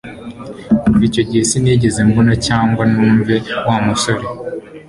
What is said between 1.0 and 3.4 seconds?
icyo gihe sinigeze mbona cyangwa numva